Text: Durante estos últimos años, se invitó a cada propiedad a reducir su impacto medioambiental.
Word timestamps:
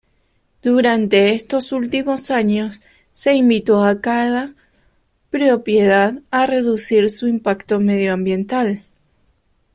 Durante 0.63 1.35
estos 1.35 1.71
últimos 1.71 2.31
años, 2.31 2.81
se 3.11 3.35
invitó 3.35 3.83
a 3.83 4.01
cada 4.01 4.51
propiedad 5.29 6.15
a 6.31 6.47
reducir 6.47 7.11
su 7.11 7.27
impacto 7.27 7.79
medioambiental. 7.79 8.83